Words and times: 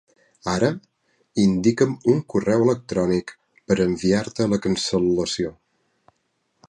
Ara, 0.51 0.69
indica'm 1.43 1.93
un 2.13 2.23
correu 2.35 2.65
electrònic 2.67 3.35
per 3.69 3.79
enviar-te 3.89 4.49
la 4.55 4.63
cancel·lació. 4.65 5.53